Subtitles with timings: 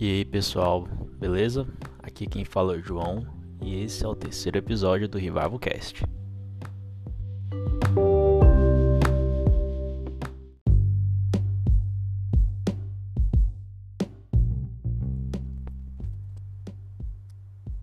[0.00, 0.86] E aí pessoal,
[1.18, 1.66] beleza?
[2.00, 3.26] Aqui quem fala é o João
[3.60, 6.04] e esse é o terceiro episódio do Revival Cast.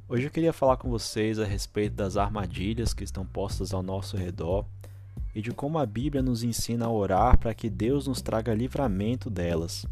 [0.07, 4.15] Hoje eu queria falar com vocês a respeito das armadilhas que estão postas ao nosso
[4.15, 4.65] redor
[5.35, 9.29] e de como a Bíblia nos ensina a orar para que Deus nos traga livramento
[9.29, 9.85] delas.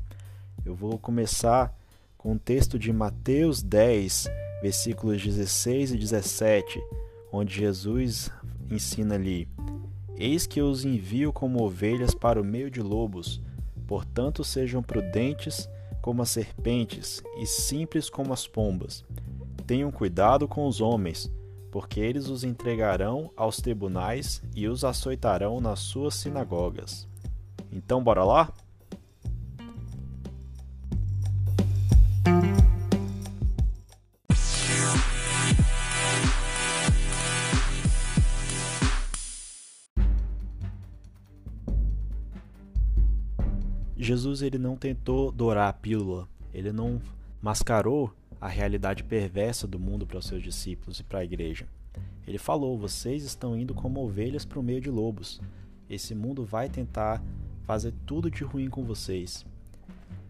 [0.63, 1.82] Eu vou começar
[2.23, 6.81] com o texto de Mateus 10, versículos 16 e 17,
[7.33, 8.31] onde Jesus
[8.71, 9.45] ensina ali:
[10.15, 13.41] Eis que eu os envio como ovelhas para o meio de lobos,
[13.85, 15.69] portanto sejam prudentes
[16.01, 19.03] como as serpentes e simples como as pombas.
[19.67, 21.29] Tenham cuidado com os homens,
[21.69, 27.05] porque eles os entregarão aos tribunais e os açoitarão nas suas sinagogas.
[27.69, 28.53] Então, bora lá?
[44.03, 47.01] Jesus ele não tentou dourar a pílula, ele não
[47.41, 51.67] mascarou a realidade perversa do mundo para os seus discípulos e para a igreja.
[52.27, 55.39] Ele falou: vocês estão indo como ovelhas para o meio de lobos.
[55.89, 57.21] Esse mundo vai tentar
[57.63, 59.45] fazer tudo de ruim com vocês.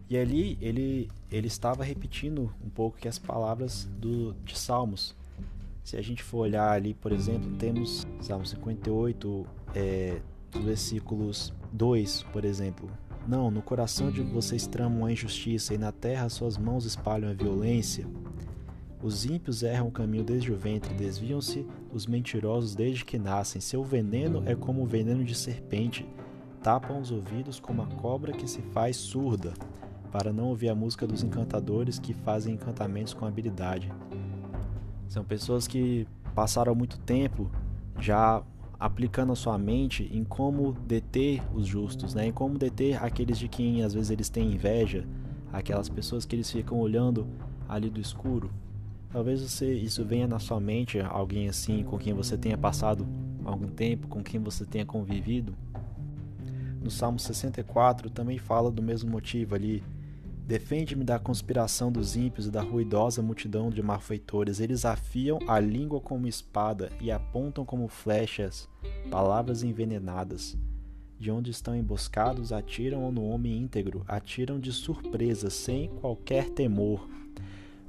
[0.08, 5.14] E ali ele, ele estava repetindo um pouco que as palavras do, de Salmos.
[5.82, 10.20] Se a gente for olhar ali, por exemplo, temos Salmo 58, é,
[10.62, 12.88] versículos 2, por exemplo,
[13.26, 17.34] não, no coração de vocês tramam a injustiça e na terra suas mãos espalham a
[17.34, 18.06] violência.
[19.02, 23.60] Os ímpios erram o caminho desde o ventre, desviam-se os mentirosos desde que nascem.
[23.60, 26.06] Seu veneno é como o veneno de serpente,
[26.62, 29.52] tapam os ouvidos como a cobra que se faz surda,
[30.10, 33.92] para não ouvir a música dos encantadores que fazem encantamentos com habilidade.
[35.08, 37.50] São pessoas que passaram muito tempo
[38.00, 38.42] já
[38.84, 42.26] aplicando a sua mente em como deter os justos, né?
[42.26, 45.06] em como deter aqueles de quem às vezes eles têm inveja,
[45.50, 47.26] aquelas pessoas que eles ficam olhando
[47.66, 48.50] ali do escuro.
[49.10, 53.08] Talvez você isso venha na sua mente, alguém assim com quem você tenha passado
[53.42, 55.54] algum tempo, com quem você tenha convivido.
[56.82, 59.82] No Salmo 64 também fala do mesmo motivo ali,
[60.46, 64.60] Defende-me da conspiração dos ímpios e da ruidosa multidão de malfeitores.
[64.60, 68.68] Eles afiam a língua como espada e apontam como flechas
[69.10, 70.54] palavras envenenadas.
[71.18, 77.08] De onde estão emboscados, atiram no homem íntegro, atiram de surpresa, sem qualquer temor.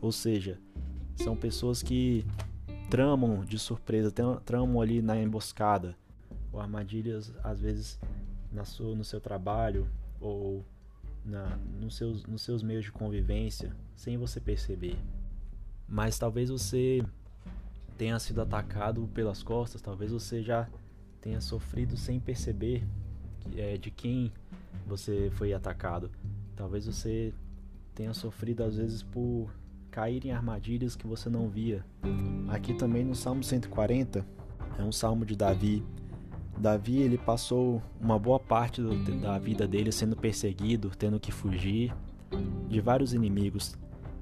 [0.02, 0.58] Ou seja,
[1.18, 2.26] são pessoas que
[2.90, 4.14] tramam de surpresa,
[4.46, 5.98] tramam ali na emboscada,
[6.54, 8.00] ou armadilhas, às vezes,
[8.50, 9.90] no seu trabalho,
[10.22, 10.64] ou
[11.26, 14.98] na, nos, seus, nos seus meios de convivência sem você perceber.
[15.88, 17.04] Mas talvez você
[17.98, 20.68] tenha sido atacado pelas costas, talvez você já
[21.22, 22.84] tenha sofrido sem perceber
[23.56, 24.32] é, de quem
[24.86, 26.12] você foi atacado.
[26.56, 27.34] Talvez você
[27.94, 29.50] tenha sofrido às vezes por
[29.90, 31.86] cair em armadilhas que você não via.
[32.50, 34.26] Aqui também no Salmo 140,
[34.78, 35.84] é um salmo de Davi
[36.58, 41.94] Davi ele passou uma boa parte do, da vida dele sendo perseguido, tendo que fugir
[42.68, 43.78] de vários inimigos,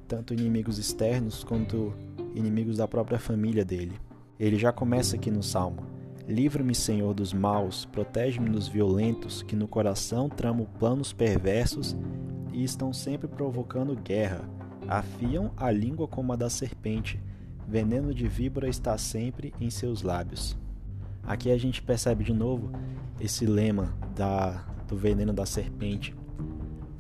[0.07, 1.93] tanto inimigos externos quanto
[2.33, 3.93] inimigos da própria família dele.
[4.39, 5.85] Ele já começa aqui no salmo:
[6.27, 11.95] Livra-me, Senhor, dos maus, protege-me dos violentos, que no coração tramam planos perversos
[12.51, 14.49] e estão sempre provocando guerra.
[14.87, 17.21] Afiam a língua como a da serpente,
[17.67, 20.57] veneno de víbora está sempre em seus lábios.
[21.25, 22.71] Aqui a gente percebe de novo
[23.19, 26.13] esse lema da, do veneno da serpente.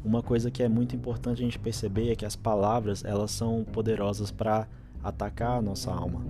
[0.03, 3.63] Uma coisa que é muito importante a gente perceber é que as palavras elas são
[3.63, 4.67] poderosas para
[5.03, 6.25] atacar a nossa alma.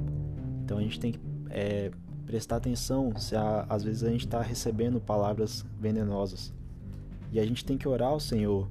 [0.64, 1.92] Então a gente tem que é,
[2.26, 6.54] prestar atenção se a, às vezes a gente está recebendo palavras venenosas.
[7.32, 8.68] E a gente tem que orar ao Senhor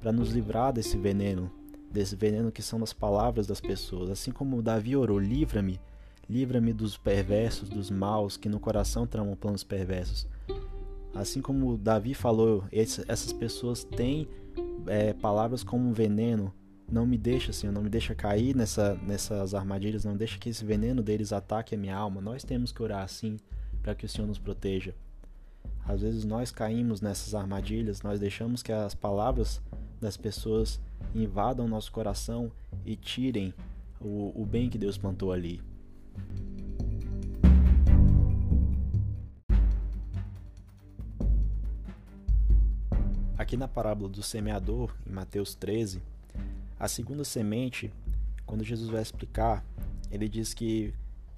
[0.00, 1.50] para nos livrar desse veneno,
[1.90, 4.10] desse veneno que são as palavras das pessoas.
[4.10, 5.80] Assim como Davi orou, livra-me
[6.28, 10.26] Livra-me dos perversos, dos maus, que no coração tramam planos perversos.
[11.14, 14.28] Assim como Davi falou, essas pessoas têm
[14.86, 16.52] é, palavras como veneno.
[16.90, 20.64] Não me deixa, Senhor, não me deixa cair nessa, nessas armadilhas, não deixa que esse
[20.64, 22.20] veneno deles ataque a minha alma.
[22.20, 23.38] Nós temos que orar assim
[23.82, 24.94] para que o Senhor nos proteja.
[25.84, 29.62] Às vezes nós caímos nessas armadilhas, nós deixamos que as palavras
[30.00, 30.80] das pessoas
[31.14, 32.50] invadam nosso coração
[32.84, 33.54] e tirem
[34.00, 35.62] o, o bem que Deus plantou ali.
[43.46, 46.02] Aqui na parábola do semeador, em Mateus 13,
[46.80, 47.92] A segunda semente,
[48.44, 49.64] quando Jesus vai explicar,
[50.10, 50.92] ele diz que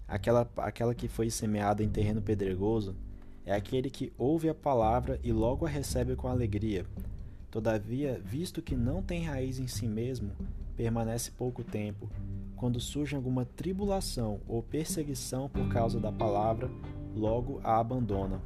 [0.09, 2.97] aquela, aquela que foi semeada em terreno pedregoso
[3.45, 6.87] é aquele que ouve a palavra e logo a recebe com alegria.
[7.51, 10.33] Todavia, visto que não tem raiz em si mesmo,
[10.79, 12.09] permanece pouco tempo.
[12.57, 16.71] Quando surge alguma tribulação ou perseguição por causa da palavra,
[17.15, 18.41] logo a abandona.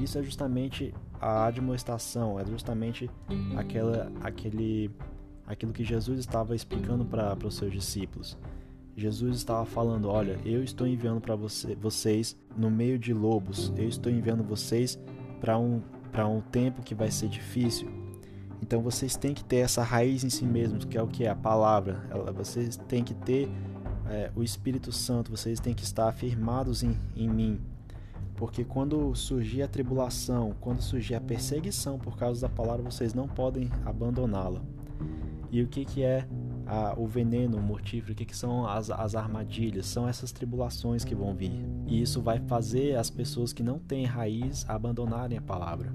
[0.00, 3.10] Isso é justamente a admoestação, é justamente
[3.56, 4.90] aquela, aquele,
[5.46, 8.36] aquilo que Jesus estava explicando para os seus discípulos.
[8.96, 13.88] Jesus estava falando: Olha, eu estou enviando para você, vocês no meio de lobos, eu
[13.88, 14.98] estou enviando vocês
[15.40, 15.82] para um,
[16.26, 17.88] um tempo que vai ser difícil.
[18.62, 21.28] Então vocês têm que ter essa raiz em si mesmos, que é o que é
[21.28, 22.02] a palavra.
[22.34, 23.50] Vocês têm que ter
[24.08, 27.60] é, o Espírito Santo, vocês têm que estar afirmados em, em mim.
[28.36, 33.26] Porque quando surgir a tribulação, quando surgir a perseguição por causa da palavra, vocês não
[33.26, 34.62] podem abandoná-la.
[35.50, 36.28] E o que, que é
[36.66, 38.12] a, o veneno mortífero?
[38.12, 39.86] O que, que são as, as armadilhas?
[39.86, 41.52] São essas tribulações que vão vir.
[41.86, 45.94] E isso vai fazer as pessoas que não têm raiz abandonarem a palavra.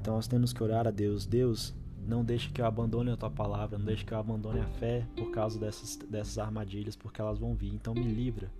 [0.00, 1.26] Então nós temos que orar a Deus.
[1.26, 1.74] Deus,
[2.06, 5.06] não deixe que eu abandone a tua palavra, não deixe que eu abandone a fé
[5.14, 7.74] por causa dessas, dessas armadilhas, porque elas vão vir.
[7.74, 8.50] Então me livra.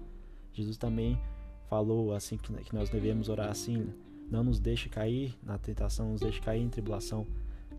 [0.52, 1.18] Jesus também
[1.70, 3.88] falou assim que, nós devemos orar assim:
[4.28, 7.26] não nos deixe cair na tentação, não nos deixe cair em tribulação,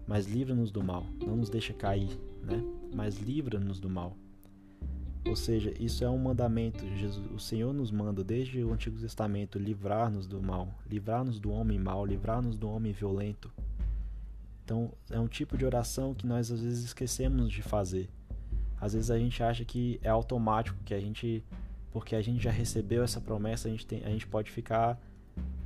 [0.08, 1.06] mas livra-nos do mal.
[1.24, 2.64] Não nos deixe cair, né?
[2.96, 4.16] Mas livra-nos do mal.
[5.28, 6.84] Ou seja, isso é um mandamento.
[6.96, 11.78] Jesus, o Senhor nos manda desde o Antigo Testamento livrar-nos do mal, livrar-nos do homem
[11.78, 13.52] mau, livrar-nos do homem violento.
[14.64, 18.10] Então, é um tipo de oração que nós às vezes esquecemos de fazer.
[18.80, 21.44] Às vezes a gente acha que é automático, que a gente
[21.92, 25.00] porque a gente já recebeu essa promessa, a gente, tem, a gente pode ficar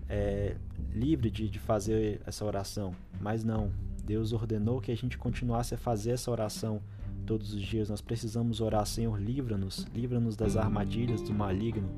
[0.09, 0.55] é,
[0.93, 2.95] livre de, de fazer essa oração.
[3.19, 3.71] Mas não,
[4.03, 6.81] Deus ordenou que a gente continuasse a fazer essa oração
[7.25, 7.89] todos os dias.
[7.89, 11.89] Nós precisamos orar, Senhor, livra-nos, livra-nos das armadilhas do maligno,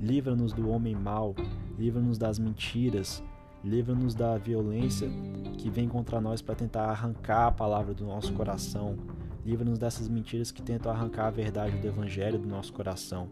[0.00, 1.34] livra-nos do homem mau,
[1.78, 3.22] livra-nos das mentiras,
[3.64, 5.08] livra-nos da violência
[5.58, 8.96] que vem contra nós para tentar arrancar a palavra do nosso coração.
[9.44, 13.28] Livra-nos dessas mentiras que tentam arrancar a verdade do evangelho do nosso coração.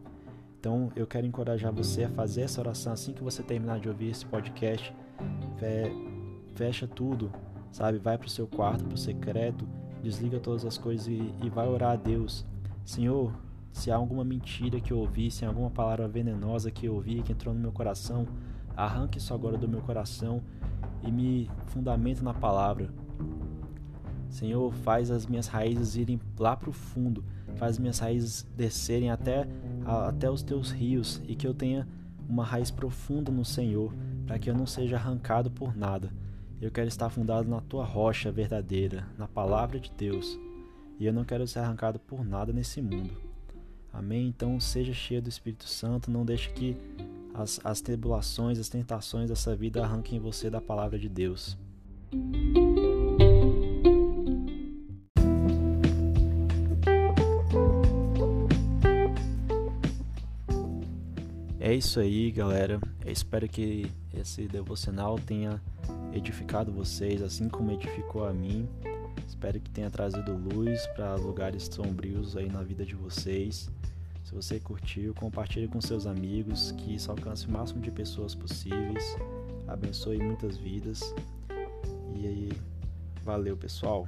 [0.65, 4.09] Então eu quero encorajar você a fazer essa oração assim que você terminar de ouvir
[4.09, 4.95] esse podcast.
[6.55, 7.31] Fecha tudo,
[7.71, 7.99] sabe?
[7.99, 9.69] Vai para o seu quarto, para o secreto,
[10.03, 12.47] desliga todas as coisas e, e vai orar a Deus.
[12.83, 13.31] Senhor,
[13.73, 17.23] se há alguma mentira que eu ouvi, se há alguma palavra venenosa que eu ouvi,
[17.23, 18.27] que entrou no meu coração,
[18.75, 20.41] arranque isso agora do meu coração
[21.03, 22.89] e me fundamenta na palavra.
[24.31, 27.23] Senhor, faz as minhas raízes irem lá para o fundo,
[27.55, 29.47] faz as minhas raízes descerem até
[29.85, 31.87] até os teus rios e que eu tenha
[32.29, 33.93] uma raiz profunda no Senhor,
[34.27, 36.11] para que eu não seja arrancado por nada.
[36.61, 40.39] Eu quero estar fundado na tua rocha verdadeira, na palavra de Deus,
[40.99, 43.11] e eu não quero ser arrancado por nada nesse mundo.
[43.93, 44.27] Amém?
[44.27, 46.77] Então seja cheio do Espírito Santo, não deixe que
[47.35, 51.59] as, as tribulações, as tentações dessa vida arranquem você da palavra de Deus.
[61.75, 62.81] É isso aí, galera.
[63.05, 65.61] Eu espero que esse devocional tenha
[66.13, 68.69] edificado vocês, assim como edificou a mim.
[69.27, 73.69] Espero que tenha trazido luz para lugares sombrios aí na vida de vocês.
[74.23, 79.17] Se você curtiu, compartilhe com seus amigos, que isso alcance o máximo de pessoas possíveis.
[79.67, 81.13] Abençoe muitas vidas.
[82.15, 82.53] E aí,
[83.25, 84.07] valeu, pessoal.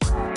[0.00, 0.33] Bye.